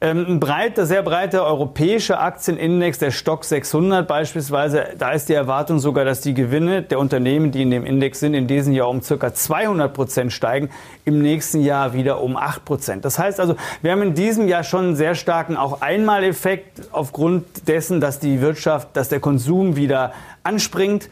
Ähm, 0.00 0.26
ein 0.28 0.40
breiter, 0.40 0.86
sehr 0.86 1.02
breiter 1.02 1.44
europäischer 1.44 2.20
Aktienindex, 2.20 3.00
der 3.00 3.10
Stock 3.10 3.44
600 3.44 4.06
beispielsweise, 4.06 4.90
da 4.96 5.10
ist 5.10 5.28
die 5.28 5.32
Erwartung 5.32 5.80
sogar, 5.80 6.04
dass 6.04 6.20
die 6.20 6.34
Gewinne 6.34 6.82
der 6.82 7.00
Unternehmen, 7.00 7.50
die 7.50 7.62
in 7.62 7.72
dem 7.72 7.84
Index 7.84 8.20
sind, 8.20 8.34
in 8.34 8.46
diesem 8.46 8.72
Jahr 8.72 8.88
um 8.88 9.00
ca. 9.00 9.34
200 9.34 9.92
Prozent 9.92 10.32
steigen, 10.32 10.70
im 11.04 11.20
nächsten 11.20 11.62
Jahr 11.62 11.94
wieder 11.94 12.22
um 12.22 12.36
8 12.36 12.64
Prozent. 12.64 13.04
Das 13.04 13.18
heißt 13.18 13.40
also, 13.40 13.56
wir 13.82 13.90
haben 13.90 14.02
in 14.02 14.14
diesem 14.14 14.46
Jahr 14.46 14.62
schon 14.62 14.84
einen 14.84 14.96
sehr 14.96 15.16
starken 15.16 15.56
auch 15.56 15.80
Einmaleffekt 15.80 16.92
aufgrund 16.92 17.66
dessen, 17.66 18.00
dass 18.00 18.20
die 18.20 18.40
Wirtschaft, 18.40 18.90
dass 18.96 19.08
der 19.08 19.18
Konsum 19.18 19.74
wieder 19.74 20.12
anspringt. 20.44 21.10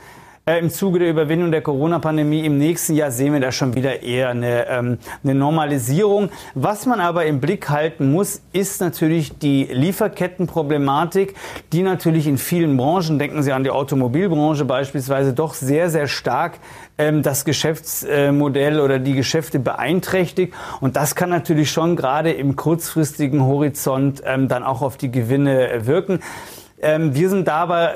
Äh, 0.49 0.61
Im 0.61 0.71
Zuge 0.71 1.01
der 1.01 1.11
Überwindung 1.11 1.51
der 1.51 1.61
Corona-Pandemie 1.61 2.47
im 2.47 2.57
nächsten 2.57 2.95
Jahr 2.95 3.11
sehen 3.11 3.33
wir 3.33 3.41
da 3.41 3.51
schon 3.51 3.75
wieder 3.75 4.05
eher 4.05 4.29
eine, 4.29 4.69
ähm, 4.69 4.99
eine 5.25 5.35
Normalisierung. 5.35 6.31
Was 6.55 6.87
man 6.87 7.01
aber 7.01 7.25
im 7.25 7.41
Blick 7.41 7.69
halten 7.69 8.13
muss, 8.13 8.43
ist 8.53 8.81
natürlich 8.81 9.37
die 9.41 9.65
Lieferkettenproblematik, 9.65 11.35
die 11.73 11.83
natürlich 11.83 12.29
in 12.29 12.39
vielen 12.39 12.77
Branchen, 12.77 13.19
denken 13.19 13.43
Sie 13.43 13.53
an 13.53 13.65
die 13.65 13.71
Automobilbranche 13.71 14.65
beispielsweise, 14.65 15.33
doch 15.33 15.53
sehr, 15.53 15.91
sehr 15.91 16.07
stark 16.07 16.61
ähm, 16.97 17.25
das 17.25 17.45
Geschäftsmodell 17.45 18.79
oder 18.79 19.01
die 19.01 19.15
Geschäfte 19.15 19.59
beeinträchtigt. 19.59 20.55
Und 20.81 20.95
das 20.95 21.17
kann 21.17 21.29
natürlich 21.29 21.73
schon 21.73 21.97
gerade 21.97 22.31
im 22.31 22.55
kurzfristigen 22.55 23.43
Horizont 23.43 24.23
ähm, 24.25 24.47
dann 24.47 24.63
auch 24.63 24.83
auf 24.83 24.97
die 24.97 25.11
Gewinne 25.11 25.87
wirken. 25.87 26.21
Ähm, 26.87 27.17
wir 27.17 27.31
sind 27.31 27.49
da 27.49 27.57
aber 27.57 27.95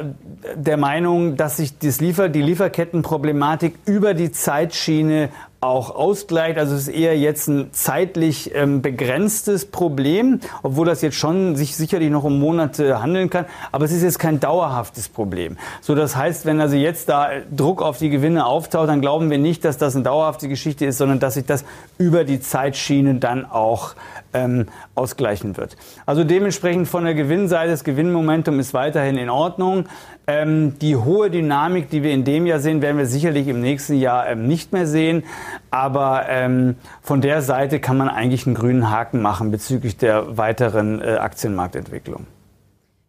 der 0.56 0.76
Meinung, 0.76 1.36
dass 1.36 1.58
sich 1.58 1.78
das 1.78 2.00
Liefer 2.00 2.28
die 2.28 2.42
Lieferkettenproblematik 2.42 3.74
über 3.86 4.14
die 4.14 4.32
Zeitschiene 4.32 5.28
auch 5.60 5.94
ausgleicht. 5.94 6.58
Also 6.58 6.74
es 6.74 6.82
ist 6.82 6.94
eher 6.94 7.18
jetzt 7.18 7.48
ein 7.48 7.68
zeitlich 7.72 8.54
ähm, 8.54 8.80
begrenztes 8.80 9.66
Problem, 9.66 10.40
obwohl 10.62 10.86
das 10.86 11.02
jetzt 11.02 11.16
schon 11.16 11.54
sich 11.54 11.76
sicherlich 11.76 12.10
noch 12.10 12.24
um 12.24 12.38
Monate 12.38 13.02
handeln 13.02 13.28
kann. 13.28 13.44
Aber 13.70 13.84
es 13.84 13.92
ist 13.92 14.02
jetzt 14.02 14.18
kein 14.18 14.40
dauerhaftes 14.40 15.10
Problem. 15.10 15.58
So, 15.82 15.94
das 15.94 16.16
heißt, 16.16 16.46
wenn 16.46 16.60
also 16.60 16.76
jetzt 16.76 17.10
da 17.10 17.28
Druck 17.54 17.82
auf 17.82 17.98
die 17.98 18.08
Gewinne 18.08 18.46
auftaucht, 18.46 18.88
dann 18.88 19.02
glauben 19.02 19.30
wir 19.30 19.38
nicht, 19.38 19.64
dass 19.66 19.76
das 19.76 19.94
eine 19.94 20.04
dauerhafte 20.04 20.48
Geschichte 20.48 20.86
ist, 20.86 20.96
sondern 20.96 21.20
dass 21.20 21.34
sich 21.34 21.44
das 21.44 21.64
über 21.98 22.24
die 22.24 22.40
Zeitschiene 22.40 23.16
dann 23.16 23.44
auch 23.44 23.94
ähm, 24.32 24.66
ausgleichen 24.94 25.56
wird. 25.56 25.76
Also 26.06 26.24
dementsprechend 26.24 26.88
von 26.88 27.04
der 27.04 27.14
Gewinnseite, 27.14 27.70
das 27.70 27.84
Gewinnmomentum 27.84 28.58
ist 28.60 28.72
weiterhin 28.74 29.18
in 29.18 29.28
Ordnung. 29.28 29.84
Ähm, 30.30 30.78
die 30.78 30.94
hohe 30.94 31.28
Dynamik, 31.28 31.90
die 31.90 32.04
wir 32.04 32.12
in 32.12 32.22
dem 32.22 32.46
Jahr 32.46 32.60
sehen, 32.60 32.82
werden 32.82 32.98
wir 32.98 33.06
sicherlich 33.06 33.48
im 33.48 33.60
nächsten 33.60 33.94
Jahr 33.94 34.28
ähm, 34.28 34.46
nicht 34.46 34.72
mehr 34.72 34.86
sehen. 34.86 35.24
Aber 35.72 36.26
ähm, 36.28 36.76
von 37.02 37.20
der 37.20 37.42
Seite 37.42 37.80
kann 37.80 37.96
man 37.96 38.08
eigentlich 38.08 38.46
einen 38.46 38.54
grünen 38.54 38.90
Haken 38.90 39.22
machen 39.22 39.50
bezüglich 39.50 39.96
der 39.96 40.36
weiteren 40.38 41.02
äh, 41.02 41.16
Aktienmarktentwicklung. 41.16 42.26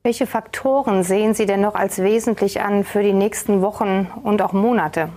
Welche 0.04 0.26
Faktoren 0.26 1.04
sehen 1.04 1.36
Sie 1.36 1.46
denn 1.46 1.62
noch 1.62 1.76
als 1.76 2.00
wesentlich 2.00 2.62
an 2.62 2.84
für 2.84 3.04
die 3.04 3.14
nächsten 3.14 3.62
Wochen 3.62 4.08
und 4.24 4.42
auch 4.42 4.54
Monate? 4.54 5.10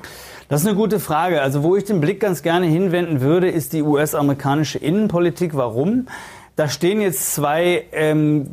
Das 0.50 0.60
ist 0.60 0.66
eine 0.66 0.76
gute 0.76 1.00
Frage. 1.00 1.40
Also 1.40 1.62
wo 1.62 1.74
ich 1.74 1.84
den 1.84 2.02
Blick 2.02 2.20
ganz 2.20 2.42
gerne 2.42 2.66
hinwenden 2.66 3.22
würde, 3.22 3.48
ist 3.48 3.72
die 3.72 3.80
US-amerikanische 3.80 4.76
Innenpolitik. 4.76 5.56
Warum? 5.56 6.06
Da 6.56 6.68
stehen 6.68 7.00
jetzt 7.00 7.34
zwei, 7.34 7.86
ähm, 7.90 8.46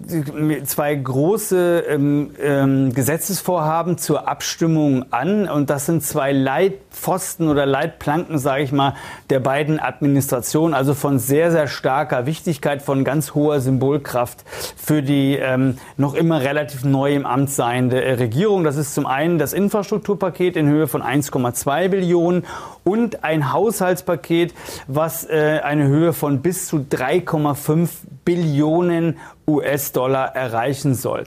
zwei 0.65 0.95
große 0.95 1.83
ähm, 1.87 2.31
ähm, 2.41 2.93
Gesetzesvorhaben 2.95 3.99
zur 3.99 4.27
Abstimmung 4.27 5.05
an. 5.11 5.47
Und 5.47 5.69
das 5.69 5.85
sind 5.85 6.03
zwei 6.03 6.31
Leitpfosten 6.31 7.47
oder 7.47 7.67
Leitplanken, 7.67 8.39
sage 8.39 8.63
ich 8.63 8.71
mal, 8.71 8.95
der 9.29 9.39
beiden 9.39 9.79
Administrationen. 9.79 10.73
Also 10.73 10.95
von 10.95 11.19
sehr, 11.19 11.51
sehr 11.51 11.67
starker 11.67 12.25
Wichtigkeit, 12.25 12.81
von 12.81 13.03
ganz 13.03 13.35
hoher 13.35 13.59
Symbolkraft 13.59 14.45
für 14.75 15.03
die 15.03 15.35
ähm, 15.35 15.77
noch 15.95 16.15
immer 16.15 16.41
relativ 16.41 16.83
neu 16.83 17.13
im 17.13 17.27
Amt 17.27 17.51
seiende 17.51 18.01
Regierung. 18.17 18.63
Das 18.63 18.77
ist 18.77 18.95
zum 18.95 19.05
einen 19.05 19.37
das 19.37 19.53
Infrastrukturpaket 19.53 20.55
in 20.55 20.67
Höhe 20.67 20.87
von 20.87 21.03
1,2 21.03 21.89
Billionen 21.89 22.47
und 22.83 23.23
ein 23.23 23.53
Haushaltspaket, 23.53 24.55
was 24.87 25.23
äh, 25.29 25.59
eine 25.63 25.85
Höhe 25.85 26.13
von 26.13 26.41
bis 26.41 26.65
zu 26.65 26.77
3,5 26.77 27.90
Billionen 28.25 29.17
US-Dollar 29.47 30.35
erreichen 30.35 30.95
soll. 30.95 31.23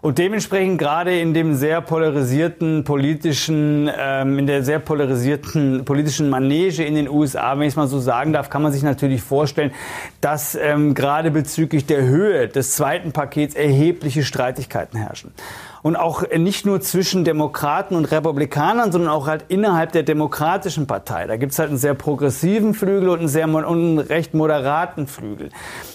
Und 0.00 0.18
dementsprechend 0.18 0.78
gerade 0.78 1.18
in 1.18 1.34
dem 1.34 1.56
sehr 1.56 1.80
polarisierten 1.80 2.84
politischen, 2.84 3.90
ähm, 3.98 4.38
in 4.38 4.46
der 4.46 4.62
sehr 4.62 4.78
polarisierten 4.78 5.84
politischen 5.84 6.30
Manege 6.30 6.84
in 6.84 6.94
den 6.94 7.08
USA, 7.08 7.58
wenn 7.58 7.62
ich 7.62 7.72
es 7.72 7.76
mal 7.76 7.88
so 7.88 7.98
sagen 7.98 8.32
darf, 8.32 8.48
kann 8.48 8.62
man 8.62 8.70
sich 8.70 8.84
natürlich 8.84 9.22
vorstellen, 9.22 9.72
dass 10.20 10.54
ähm, 10.54 10.94
gerade 10.94 11.32
bezüglich 11.32 11.86
der 11.86 12.02
Höhe 12.02 12.46
des 12.46 12.76
zweiten 12.76 13.10
Pakets 13.10 13.56
erhebliche 13.56 14.22
Streitigkeiten 14.22 14.98
herrschen 14.98 15.32
und 15.82 15.96
auch 15.96 16.22
nicht 16.36 16.66
nur 16.66 16.80
zwischen 16.80 17.24
Demokraten 17.24 17.94
und 17.94 18.04
Republikanern, 18.06 18.92
sondern 18.92 19.10
auch 19.10 19.26
halt 19.26 19.46
innerhalb 19.48 19.92
der 19.92 20.02
Demokratischen 20.02 20.86
Partei. 20.86 21.26
Da 21.26 21.36
gibt 21.36 21.52
es 21.52 21.58
halt 21.58 21.70
einen 21.70 21.78
sehr 21.78 21.94
progressiven 21.94 22.74
Flügel 22.74 23.08
und 23.08 23.20
einen 23.20 23.28
sehr 23.28 23.48
und 23.48 23.64
einen 23.64 23.98
recht 23.98 24.34
moderaten 24.34 25.06
Flügel. 25.06 25.50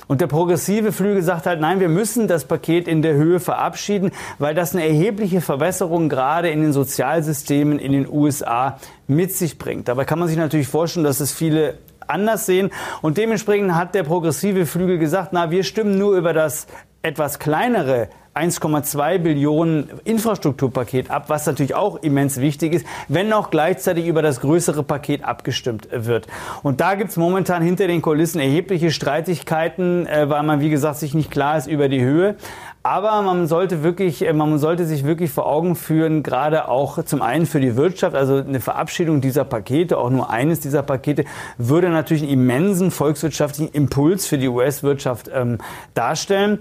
Und 0.08 0.22
der 0.22 0.28
progressive 0.28 0.92
Flügel 0.92 1.22
sagt 1.22 1.46
halt, 1.46 1.60
nein, 1.60 1.80
wir 1.80 1.90
müssen 1.90 2.28
das 2.28 2.46
Paket 2.46 2.88
in 2.88 3.02
der 3.02 3.14
Höhe 3.14 3.40
verabschieden, 3.40 4.12
weil 4.40 4.56
das 4.56 4.74
eine 4.74 4.86
erhebliche 4.86 5.42
Verbesserung 5.42 6.10
gerade 6.10 6.50
in 6.50 6.62
den 6.62 6.74
Sozialsystemen 6.74 7.80
in 7.80 7.92
den 7.92 8.08
USA 8.10 8.78
mit 9.08 9.34
sich 9.34 9.58
bringt. 9.58 9.88
Dabei 9.88 10.06
kann 10.06 10.20
man 10.20 10.28
sich 10.28 10.38
natürlich 10.38 10.68
vorstellen, 10.68 11.04
dass 11.04 11.20
es 11.20 11.32
viele 11.32 11.78
anders 12.08 12.46
sehen. 12.46 12.70
Und 13.02 13.18
dementsprechend 13.18 13.76
hat 13.76 13.96
der 13.96 14.04
progressive 14.04 14.66
Flügel 14.66 14.98
gesagt, 14.98 15.30
na, 15.32 15.52
wir 15.52 15.64
stimmen 15.64 15.98
nur 15.98 16.18
über 16.18 16.34
das 16.34 16.68
etwas 17.04 17.38
kleinere 17.38 18.08
1,2 18.36 19.20
Billionen 19.20 19.90
Infrastrukturpaket 20.06 21.12
ab, 21.12 21.26
was 21.28 21.46
natürlich 21.46 21.76
auch 21.76 22.02
immens 22.02 22.40
wichtig 22.40 22.74
ist, 22.74 22.86
wenn 23.08 23.32
auch 23.32 23.52
gleichzeitig 23.52 24.08
über 24.08 24.24
das 24.24 24.40
größere 24.40 24.82
Paket 24.82 25.24
abgestimmt 25.24 25.88
wird. 25.92 26.28
Und 26.64 26.82
da 26.82 26.96
gibt 26.96 27.12
es 27.12 27.18
momentan 27.18 27.62
hinter 27.62 27.86
den 27.88 28.02
Kulissen 28.02 28.40
erhebliche 28.40 28.90
Streitigkeiten, 28.90 30.08
äh, 30.08 30.30
weil 30.30 30.42
man, 30.44 30.62
wie 30.62 30.72
gesagt, 30.72 30.98
sich 30.98 31.14
nicht 31.14 31.30
klar 31.30 31.58
ist 31.58 31.68
über 31.68 31.90
die 31.90 32.02
Höhe. 32.02 32.36
Aber 32.82 33.22
man 33.22 33.48
sollte 33.48 33.84
wirklich, 33.84 34.26
äh, 34.26 34.34
man 34.34 34.58
sollte 34.58 34.86
sich 34.86 35.06
wirklich 35.06 35.30
vor 35.30 35.46
Augen 35.46 35.76
führen, 35.76 36.24
gerade 36.24 36.68
auch 36.70 37.04
zum 37.06 37.22
einen 37.22 37.46
für 37.46 37.60
die 37.60 37.76
Wirtschaft, 37.76 38.16
also 38.16 38.38
eine 38.38 38.60
Verabschiedung 38.60 39.22
dieser 39.22 39.46
Pakete, 39.46 40.00
auch 40.00 40.10
nur 40.10 40.32
eines 40.32 40.60
dieser 40.60 40.82
Pakete, 40.82 41.26
würde 41.60 41.90
natürlich 41.90 42.24
einen 42.24 42.32
immensen 42.32 42.90
volkswirtschaftlichen 42.90 43.72
Impuls 43.74 44.26
für 44.26 44.40
die 44.40 44.48
US-Wirtschaft 44.48 45.30
ähm, 45.32 45.60
darstellen. 45.94 46.60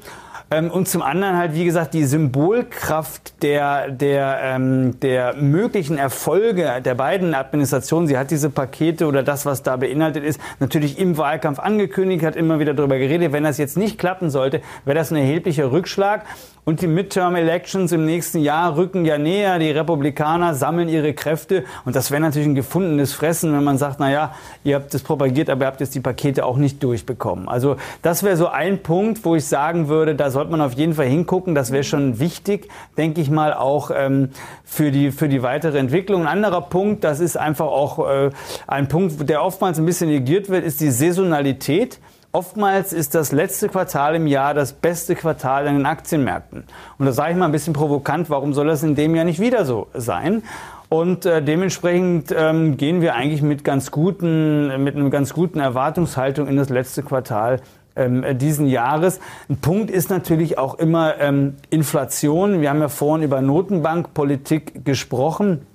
Ähm, 0.53 0.71
und 0.71 0.87
zum 0.87 1.01
anderen 1.01 1.39
halt, 1.39 1.55
wie 1.55 1.65
gesagt, 1.65 1.95
die 1.95 2.05
Symbolkraft 2.05 3.43
der, 3.43 3.91
der, 3.91 4.39
ähm, 4.43 5.01
der 5.01 5.35
möglichen 5.35 5.97
Erfolge 5.97 6.83
der 6.85 6.95
beiden 6.95 7.35
Administrationen. 7.35 8.07
Sie 8.07 8.19
hat 8.19 8.31
diese 8.31 8.51
Pakete 8.51 9.07
oder 9.07 9.23
das, 9.23 9.47
was 9.47 9.63
da 9.63 9.77
beinhaltet 9.77 10.25
ist, 10.25 10.39
natürlich 10.61 10.99
im 10.99 11.17
Wahlkampf 11.17 11.59
angekündigt, 11.59 12.23
hat 12.23 12.37
immer 12.37 12.59
wieder 12.59 12.75
darüber 12.75 12.99
geredet. 12.99 13.33
Wenn 13.33 13.45
das 13.45 13.57
jetzt 13.57 13.79
nicht 13.79 13.99
klappen 13.99 14.29
sollte, 14.29 14.61
wäre 14.85 14.95
das 14.95 15.11
ein 15.11 15.17
erheblicher 15.17 15.73
Rückschlag. 15.73 16.27
Und 16.65 16.81
die 16.81 16.87
Midterm-Elections 16.87 17.91
im 17.91 18.07
nächsten 18.07 18.39
Jahr 18.39 18.77
rücken 18.77 19.05
ja 19.05 19.19
näher. 19.19 19.59
Die 19.59 19.73
Republikaner 19.73 20.55
sammeln 20.55 20.89
ihre 20.89 21.13
Kräfte. 21.13 21.65
Und 21.85 21.97
das 21.97 22.13
wäre 22.13 22.21
natürlich 22.21 22.47
ein 22.47 22.55
gefundenes 22.55 23.13
Fressen, 23.13 23.53
wenn 23.53 23.65
man 23.65 23.79
sagt, 23.79 23.99
na 23.99 24.13
ja, 24.13 24.35
ihr 24.63 24.77
habt 24.77 24.95
das 24.95 25.03
propagiert, 25.03 25.51
aber 25.51 25.65
ihr 25.65 25.67
habt 25.67 25.81
jetzt 25.81 25.97
die 25.97 26.01
Pakete 26.01 26.45
auch 26.45 26.59
nicht 26.59 26.81
durchbekommen. 26.81 27.49
Also 27.49 27.79
das 28.03 28.23
wäre 28.23 28.37
so 28.37 28.47
ein 28.47 28.81
Punkt, 28.81 29.25
wo 29.25 29.35
ich 29.35 29.45
sagen 29.45 29.89
würde, 29.89 30.15
da 30.15 30.31
sollte 30.43 30.51
man 30.51 30.61
auf 30.61 30.73
jeden 30.73 30.95
Fall 30.95 31.07
hingucken. 31.07 31.55
Das 31.55 31.71
wäre 31.71 31.85
schon 31.85 32.19
wichtig, 32.19 32.69
denke 32.99 33.21
ich 33.21 33.31
mal, 33.31 33.55
auch 33.55 33.93
ähm, 33.95 34.31
für, 34.65 34.91
die, 34.91 35.13
für 35.13 35.29
die 35.29 35.45
weitere 35.45 35.79
Entwicklung. 35.79 36.23
Ein 36.23 36.29
anderer 36.45 36.63
Punkt, 36.63 37.05
das 37.05 37.21
ist 37.21 37.37
einfach 37.37 37.67
auch 37.67 38.11
äh, 38.11 38.31
ein 38.67 38.89
Punkt, 38.89 39.29
der 39.29 39.45
oftmals 39.45 39.79
ein 39.79 39.87
bisschen 39.87 40.09
negiert 40.09 40.49
wird, 40.49 40.65
ist 40.65 40.81
die 40.81 40.91
Saisonalität. 40.91 42.01
Oftmals 42.33 42.93
ist 42.93 43.15
das 43.15 43.31
letzte 43.31 43.69
Quartal 43.69 44.17
im 44.17 44.27
Jahr 44.27 44.53
das 44.53 44.73
beste 44.73 45.15
Quartal 45.15 45.69
in 45.69 45.77
den 45.77 45.87
Aktienmärkten. 45.87 46.65
Und 46.99 47.07
da 47.07 47.13
sage 47.13 47.33
ich 47.33 47.37
mal 47.37 47.45
ein 47.45 47.53
bisschen 47.53 47.73
provokant, 47.73 48.29
warum 48.29 48.53
soll 48.53 48.67
das 48.67 48.83
in 48.83 48.97
dem 48.97 49.15
Jahr 49.15 49.25
nicht 49.25 49.39
wieder 49.39 49.65
so 49.65 49.87
sein? 49.95 50.43
Und 50.89 51.25
äh, 51.25 51.41
dementsprechend 51.41 52.35
ähm, 52.37 52.77
gehen 52.77 53.01
wir 53.01 53.15
eigentlich 53.15 53.43
mit 53.43 53.63
ganz 53.63 53.93
guten, 53.93 54.83
mit 54.83 54.97
einer 54.97 55.09
ganz 55.09 55.33
guten 55.35 55.61
Erwartungshaltung 55.61 56.49
in 56.49 56.57
das 56.57 56.69
letzte 56.69 57.03
Quartal 57.05 57.61
ähm, 57.97 58.25
diesen 58.39 58.67
Jahres. 58.67 59.21
Ein 59.49 59.57
Punkt 59.57 59.91
ist 59.91 60.11
natürlich 60.11 60.59
auch 60.59 60.75
immer 60.75 61.19
ähm, 61.19 61.57
Inflation. 61.71 62.61
Wir 62.61 62.71
haben 62.71 62.81
ja 62.81 62.89
vorhin 62.89 63.25
über 63.25 63.41
Notenbankpolitik 63.41 64.85
gesprochen. 64.85 65.67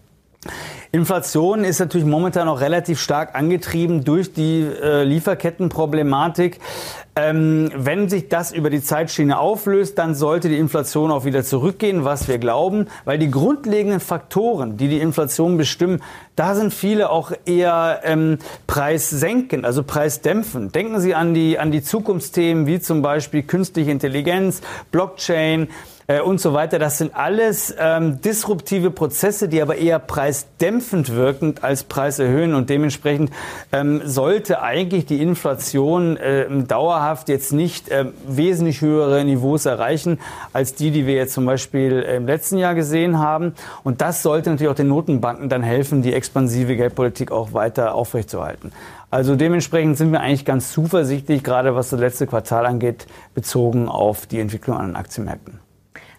Inflation 0.92 1.64
ist 1.64 1.80
natürlich 1.80 2.08
momentan 2.08 2.48
auch 2.48 2.62
relativ 2.62 3.00
stark 3.00 3.36
angetrieben 3.36 4.04
durch 4.04 4.34
die 4.34 4.62
äh, 4.62 5.04
Lieferkettenproblematik. 5.04 6.60
Ähm, 7.16 7.72
wenn 7.76 8.10
sich 8.10 8.30
das 8.30 8.52
über 8.52 8.70
die 8.70 8.82
Zeitschiene 8.82 9.40
auflöst, 9.40 9.98
dann 9.98 10.14
sollte 10.14 10.50
die 10.50 10.58
Inflation 10.58 11.12
auch 11.12 11.26
wieder 11.26 11.44
zurückgehen, 11.44 12.06
was 12.06 12.28
wir 12.28 12.38
glauben, 12.38 12.88
weil 13.06 13.18
die 13.18 13.32
grundlegenden 13.32 14.00
Faktoren, 14.00 14.78
die 14.78 14.88
die 14.88 15.00
Inflation 15.00 15.58
bestimmen, 15.58 16.04
da 16.36 16.54
sind 16.54 16.74
viele 16.74 17.10
auch 17.10 17.32
eher 17.46 18.02
ähm, 18.04 18.38
preissenkend, 18.68 19.66
also 19.66 19.84
preisdämpfend. 19.84 20.76
Denken 20.76 21.00
Sie 21.00 21.16
an 21.16 21.34
die, 21.34 21.58
an 21.58 21.72
die 21.72 21.82
Zukunftsthemen 21.82 22.68
wie 22.68 22.80
zum 22.80 23.02
Beispiel 23.02 23.42
künstliche 23.42 23.90
Intelligenz, 23.90 24.62
Blockchain, 24.92 25.70
äh, 26.08 26.22
und 26.22 26.42
so 26.42 26.54
weiter. 26.54 26.80
Das 26.80 26.98
sind 26.98 27.16
alles 27.16 27.76
ähm, 27.78 28.22
disruptive 28.22 28.92
Prozesse, 28.92 29.48
die 29.50 29.62
aber 29.62 29.76
eher 29.76 30.00
preisdämpfend 30.00 31.14
wirkend 31.14 31.64
als 31.64 31.84
preiserhöhen 31.84 32.54
und 32.54 32.70
dementsprechend 32.70 33.32
ähm, 33.72 34.02
sollte 34.06 34.62
eigentlich 34.62 35.06
die 35.06 35.22
Inflation 35.22 36.18
äh, 36.18 36.48
dauerhaft 36.64 37.30
jetzt 37.30 37.54
nicht 37.54 37.90
äh, 37.90 38.06
wesentlich 38.28 38.82
höhere 38.82 39.24
Niveaus 39.24 39.66
erreichen 39.66 40.20
als 40.54 40.76
die, 40.76 40.92
die 40.92 41.06
wir 41.06 41.16
jetzt 41.16 41.34
zum 41.34 41.46
Beispiel 41.46 42.02
im 42.02 42.26
letzten 42.26 42.58
Jahr 42.58 42.76
gesehen 42.76 43.20
haben. 43.20 43.54
Und 43.84 44.02
das 44.02 44.24
sollte 44.24 44.50
natürlich 44.50 44.72
auch 44.72 44.76
den 44.76 44.88
Notenbanken 44.88 45.50
dann 45.50 45.64
helfen, 45.64 46.02
die 46.02 46.14
expansive 46.14 46.76
Geldpolitik 46.76 47.32
auch 47.32 47.54
weiter 47.54 47.94
aufrechtzuerhalten. 47.94 48.72
Also 49.10 49.36
dementsprechend 49.36 49.98
sind 49.98 50.12
wir 50.12 50.20
eigentlich 50.20 50.44
ganz 50.44 50.72
zuversichtlich, 50.72 51.44
gerade 51.44 51.76
was 51.76 51.90
das 51.90 52.00
letzte 52.00 52.28
Quartal 52.28 52.66
angeht, 52.66 53.08
bezogen 53.34 53.88
auf 53.88 54.26
die 54.26 54.40
Entwicklung 54.40 54.78
an 54.78 54.88
den 54.88 54.96
Aktienmärkten. 54.98 55.67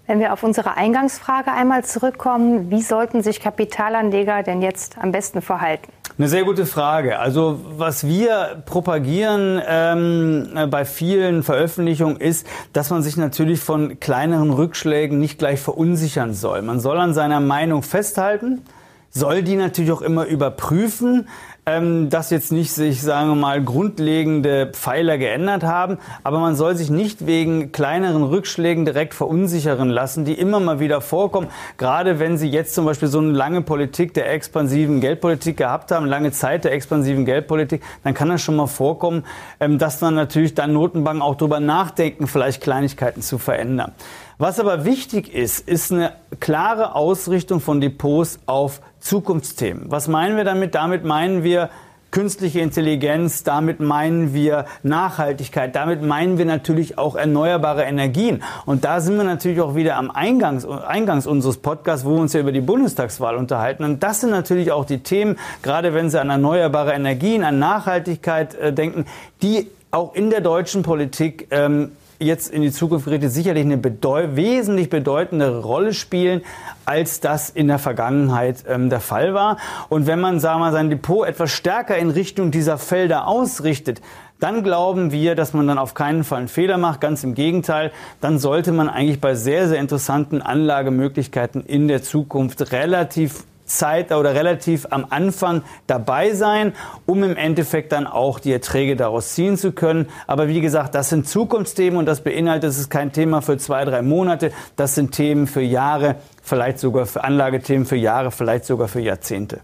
Wenn 0.08 0.20
wir 0.20 0.32
auf 0.32 0.42
unsere 0.42 0.78
Eingangsfrage 0.78 1.52
einmal 1.52 1.84
zurückkommen, 1.84 2.70
wie 2.70 2.80
sollten 2.80 3.22
sich 3.22 3.40
Kapitalanleger 3.40 4.42
denn 4.42 4.62
jetzt 4.62 4.96
am 4.96 5.12
besten 5.12 5.42
verhalten? 5.42 5.92
Eine 6.16 6.28
sehr 6.28 6.44
gute 6.44 6.64
Frage. 6.64 7.18
Also 7.18 7.60
was 7.76 8.06
wir 8.06 8.62
propagieren 8.64 9.60
ähm, 9.68 10.48
bei 10.70 10.86
vielen 10.86 11.42
Veröffentlichungen 11.42 12.16
ist, 12.16 12.46
dass 12.72 12.88
man 12.88 13.02
sich 13.02 13.18
natürlich 13.18 13.60
von 13.60 14.00
kleineren 14.00 14.50
Rückschlägen 14.50 15.18
nicht 15.18 15.38
gleich 15.38 15.60
verunsichern 15.60 16.32
soll. 16.32 16.62
Man 16.62 16.80
soll 16.80 16.98
an 16.98 17.12
seiner 17.12 17.40
Meinung 17.40 17.82
festhalten, 17.82 18.62
soll 19.10 19.42
die 19.42 19.56
natürlich 19.56 19.92
auch 19.92 20.02
immer 20.02 20.24
überprüfen, 20.24 21.28
ähm, 21.68 22.08
dass 22.08 22.30
jetzt 22.30 22.50
nicht 22.50 22.72
sich, 22.72 23.02
sagen 23.02 23.28
wir 23.28 23.34
mal, 23.34 23.62
grundlegende 23.62 24.70
Pfeiler 24.72 25.18
geändert 25.18 25.64
haben. 25.64 25.98
Aber 26.24 26.38
man 26.38 26.56
soll 26.56 26.76
sich 26.76 26.88
nicht 26.88 27.26
wegen 27.26 27.72
kleineren 27.72 28.22
Rückschlägen 28.22 28.86
direkt 28.86 29.12
verunsichern 29.12 29.90
lassen, 29.90 30.24
die 30.24 30.32
immer 30.32 30.60
mal 30.60 30.80
wieder 30.80 31.02
vorkommen. 31.02 31.48
Gerade 31.76 32.18
wenn 32.18 32.38
Sie 32.38 32.48
jetzt 32.48 32.74
zum 32.74 32.86
Beispiel 32.86 33.08
so 33.08 33.18
eine 33.18 33.32
lange 33.32 33.60
Politik 33.60 34.14
der 34.14 34.32
expansiven 34.32 35.00
Geldpolitik 35.00 35.58
gehabt 35.58 35.90
haben, 35.90 36.06
lange 36.06 36.32
Zeit 36.32 36.64
der 36.64 36.72
expansiven 36.72 37.26
Geldpolitik, 37.26 37.82
dann 38.02 38.14
kann 38.14 38.30
das 38.30 38.40
schon 38.40 38.56
mal 38.56 38.66
vorkommen, 38.66 39.24
ähm, 39.60 39.78
dass 39.78 39.98
dann 39.98 40.14
natürlich 40.14 40.54
dann 40.54 40.72
Notenbanken 40.72 41.20
auch 41.20 41.34
darüber 41.34 41.60
nachdenken, 41.60 42.26
vielleicht 42.26 42.62
Kleinigkeiten 42.62 43.20
zu 43.20 43.36
verändern. 43.36 43.92
Was 44.40 44.60
aber 44.60 44.84
wichtig 44.84 45.34
ist, 45.34 45.68
ist 45.68 45.90
eine 45.90 46.12
klare 46.38 46.94
Ausrichtung 46.94 47.60
von 47.60 47.80
Depots 47.80 48.38
auf 48.46 48.80
Zukunftsthemen. 49.00 49.90
Was 49.90 50.06
meinen 50.06 50.36
wir 50.36 50.44
damit? 50.44 50.76
Damit 50.76 51.04
meinen 51.04 51.42
wir 51.42 51.70
künstliche 52.12 52.60
Intelligenz, 52.60 53.42
damit 53.42 53.80
meinen 53.80 54.32
wir 54.32 54.66
Nachhaltigkeit, 54.84 55.74
damit 55.74 56.02
meinen 56.02 56.38
wir 56.38 56.44
natürlich 56.44 56.98
auch 56.98 57.16
erneuerbare 57.16 57.82
Energien. 57.82 58.44
Und 58.64 58.84
da 58.84 59.00
sind 59.00 59.16
wir 59.16 59.24
natürlich 59.24 59.60
auch 59.60 59.74
wieder 59.74 59.96
am 59.96 60.08
Eingangs, 60.12 60.64
Eingangs 60.64 61.26
unseres 61.26 61.56
Podcasts, 61.56 62.06
wo 62.06 62.10
wir 62.10 62.20
uns 62.20 62.32
ja 62.32 62.38
über 62.38 62.52
die 62.52 62.60
Bundestagswahl 62.60 63.34
unterhalten. 63.34 63.82
Und 63.82 64.04
das 64.04 64.20
sind 64.20 64.30
natürlich 64.30 64.70
auch 64.70 64.84
die 64.84 65.00
Themen, 65.00 65.36
gerade 65.62 65.94
wenn 65.94 66.10
Sie 66.10 66.20
an 66.20 66.30
erneuerbare 66.30 66.92
Energien, 66.92 67.42
an 67.42 67.58
Nachhaltigkeit 67.58 68.54
äh, 68.54 68.72
denken, 68.72 69.04
die 69.42 69.68
auch 69.90 70.14
in 70.14 70.30
der 70.30 70.42
deutschen 70.42 70.84
Politik 70.84 71.48
ähm, 71.50 71.90
jetzt 72.18 72.50
in 72.50 72.62
die 72.62 72.72
Zukunft 72.72 73.04
gerichtet 73.04 73.32
sicherlich 73.32 73.64
eine 73.64 73.76
bedeu 73.76 74.36
wesentlich 74.36 74.90
bedeutendere 74.90 75.62
Rolle 75.62 75.94
spielen, 75.94 76.42
als 76.84 77.20
das 77.20 77.50
in 77.50 77.68
der 77.68 77.78
Vergangenheit 77.78 78.64
ähm, 78.68 78.90
der 78.90 79.00
Fall 79.00 79.34
war. 79.34 79.58
Und 79.88 80.06
wenn 80.06 80.20
man, 80.20 80.40
sagen 80.40 80.60
wir 80.60 80.72
sein 80.72 80.90
Depot 80.90 81.26
etwas 81.26 81.50
stärker 81.50 81.96
in 81.96 82.10
Richtung 82.10 82.50
dieser 82.50 82.78
Felder 82.78 83.26
ausrichtet, 83.26 84.00
dann 84.40 84.62
glauben 84.62 85.10
wir, 85.10 85.34
dass 85.34 85.52
man 85.52 85.66
dann 85.66 85.78
auf 85.78 85.94
keinen 85.94 86.22
Fall 86.22 86.38
einen 86.38 86.48
Fehler 86.48 86.78
macht. 86.78 87.00
Ganz 87.00 87.24
im 87.24 87.34
Gegenteil, 87.34 87.90
dann 88.20 88.38
sollte 88.38 88.72
man 88.72 88.88
eigentlich 88.88 89.20
bei 89.20 89.34
sehr, 89.34 89.68
sehr 89.68 89.80
interessanten 89.80 90.42
Anlagemöglichkeiten 90.42 91.64
in 91.64 91.88
der 91.88 92.02
Zukunft 92.02 92.72
relativ 92.72 93.44
Zeit 93.68 94.12
oder 94.12 94.34
relativ 94.34 94.86
am 94.90 95.06
Anfang 95.10 95.62
dabei 95.86 96.32
sein, 96.32 96.72
um 97.06 97.22
im 97.22 97.36
Endeffekt 97.36 97.92
dann 97.92 98.06
auch 98.06 98.40
die 98.40 98.52
Erträge 98.52 98.96
daraus 98.96 99.34
ziehen 99.34 99.56
zu 99.56 99.72
können. 99.72 100.08
Aber 100.26 100.48
wie 100.48 100.60
gesagt, 100.60 100.94
das 100.94 101.10
sind 101.10 101.28
Zukunftsthemen 101.28 101.98
und 101.98 102.06
das 102.06 102.22
beinhaltet, 102.22 102.64
das 102.64 102.78
ist 102.78 102.90
kein 102.90 103.12
Thema 103.12 103.42
für 103.42 103.58
zwei, 103.58 103.84
drei 103.84 104.02
Monate, 104.02 104.52
das 104.76 104.94
sind 104.94 105.12
Themen 105.12 105.46
für 105.46 105.62
Jahre, 105.62 106.16
vielleicht 106.42 106.78
sogar 106.78 107.06
für 107.06 107.24
Anlagethemen 107.24 107.86
für 107.86 107.96
Jahre, 107.96 108.30
vielleicht 108.30 108.64
sogar 108.64 108.88
für 108.88 109.00
Jahrzehnte. 109.00 109.60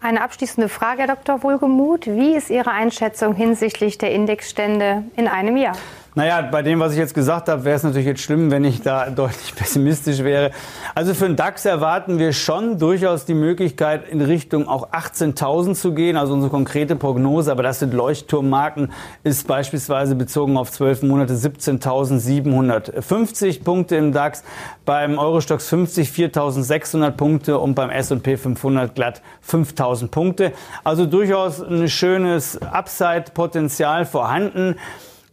Eine 0.00 0.22
abschließende 0.22 0.68
Frage, 0.68 1.02
Herr 1.02 1.16
Dr. 1.16 1.42
Wohlgemuth. 1.42 2.06
Wie 2.06 2.36
ist 2.36 2.50
Ihre 2.50 2.70
Einschätzung 2.70 3.34
hinsichtlich 3.34 3.98
der 3.98 4.12
Indexstände 4.12 5.04
in 5.16 5.26
einem 5.26 5.56
Jahr? 5.56 5.76
Naja, 6.16 6.42
bei 6.50 6.62
dem, 6.62 6.80
was 6.80 6.92
ich 6.92 6.98
jetzt 6.98 7.12
gesagt 7.12 7.50
habe, 7.50 7.66
wäre 7.66 7.76
es 7.76 7.82
natürlich 7.82 8.06
jetzt 8.06 8.22
schlimm, 8.22 8.50
wenn 8.50 8.64
ich 8.64 8.80
da 8.80 9.10
deutlich 9.14 9.54
pessimistisch 9.54 10.24
wäre. 10.24 10.50
Also 10.94 11.12
für 11.12 11.26
den 11.26 11.36
DAX 11.36 11.66
erwarten 11.66 12.18
wir 12.18 12.32
schon 12.32 12.78
durchaus 12.78 13.26
die 13.26 13.34
Möglichkeit, 13.34 14.08
in 14.08 14.22
Richtung 14.22 14.66
auch 14.66 14.92
18.000 14.92 15.74
zu 15.74 15.92
gehen, 15.92 16.16
also 16.16 16.32
unsere 16.32 16.50
konkrete 16.50 16.96
Prognose, 16.96 17.52
aber 17.52 17.62
das 17.62 17.80
sind 17.80 17.92
Leuchtturmmarken, 17.92 18.92
ist 19.24 19.46
beispielsweise 19.46 20.14
bezogen 20.14 20.56
auf 20.56 20.72
12 20.72 21.02
Monate 21.02 21.34
17.750 21.34 23.62
Punkte 23.62 23.96
im 23.96 24.12
DAX, 24.12 24.42
beim 24.86 25.18
Eurostox 25.18 25.68
50 25.68 26.08
4.600 26.08 27.10
Punkte 27.10 27.58
und 27.58 27.74
beim 27.74 27.90
S&P 27.90 28.38
500 28.38 28.94
glatt 28.94 29.20
5.000 29.46 30.08
Punkte. 30.08 30.52
Also 30.82 31.04
durchaus 31.04 31.60
ein 31.60 31.90
schönes 31.90 32.58
Upside-Potenzial 32.62 34.06
vorhanden. 34.06 34.76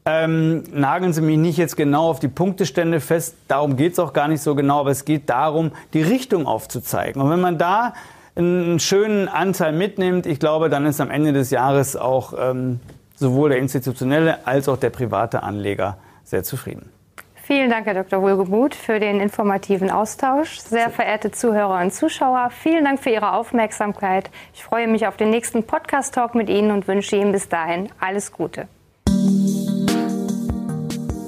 Ähm, 0.06 0.64
nageln 0.74 1.14
Sie 1.14 1.22
mich 1.22 1.38
nicht 1.38 1.58
jetzt 1.58 1.78
genau 1.78 2.10
auf 2.10 2.20
die 2.20 2.28
Punktestände 2.28 3.00
fest, 3.00 3.38
darum 3.48 3.78
geht 3.78 3.94
es 3.94 4.00
auch 4.00 4.12
gar 4.12 4.28
nicht 4.28 4.42
so 4.42 4.54
genau, 4.54 4.82
aber 4.82 4.92
es 4.92 5.06
geht 5.06 5.30
darum, 5.30 5.72
die 5.94 6.02
Richtung 6.02 6.46
aufzuzeigen. 6.46 7.22
Und 7.22 7.30
wenn 7.30 7.40
man 7.40 7.58
da 7.58 7.94
einen 8.36 8.80
schönen 8.80 9.30
Anteil 9.30 9.72
mitnimmt, 9.72 10.26
ich 10.26 10.40
glaube, 10.40 10.70
dann 10.70 10.86
ist 10.86 11.00
am 11.00 11.10
Ende 11.10 11.32
des 11.32 11.52
Jahres 11.52 11.96
auch 11.96 12.34
ähm, 12.38 12.82
sowohl 13.16 13.50
der 13.50 13.60
institutionelle 13.60 14.46
als 14.46 14.68
auch 14.68 14.78
der 14.78 14.90
private 14.90 15.44
Anleger 15.44 15.98
sehr 16.24 16.44
zufrieden. 16.44 16.90
Vielen 17.36 17.70
Dank, 17.70 17.86
Herr 17.86 17.94
Dr. 17.94 18.22
Wohlgemuth, 18.22 18.74
für 18.74 19.00
den 19.00 19.20
informativen 19.20 19.90
Austausch. 19.92 20.60
Sehr 20.60 20.90
verehrte 20.90 21.30
Zuhörer 21.32 21.82
und 21.82 21.94
Zuschauer, 21.94 22.50
vielen 22.50 22.86
Dank 22.86 23.02
für 23.02 23.10
Ihre 23.10 23.34
Aufmerksamkeit. 23.34 24.32
Ich 24.54 24.64
freue 24.64 24.88
mich 24.88 25.08
auf 25.08 25.18
den 25.18 25.30
nächsten 25.30 25.64
Podcast-Talk 25.64 26.36
mit 26.36 26.50
Ihnen 26.50 26.72
und 26.72 26.88
wünsche 26.88 27.18
Ihnen 27.18 27.34
bis 27.34 27.50
dahin 27.50 27.90
alles 28.00 28.32
Gute. 28.32 28.68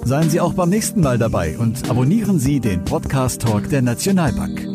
Seien 0.06 0.30
Sie 0.30 0.40
auch 0.40 0.54
beim 0.54 0.70
nächsten 0.70 1.02
Mal 1.02 1.18
dabei 1.18 1.58
und 1.58 1.90
abonnieren 1.90 2.38
Sie 2.38 2.60
den 2.60 2.86
Podcast 2.86 3.42
Talk 3.42 3.70
der 3.70 3.82
Nationalbank. 3.82 4.75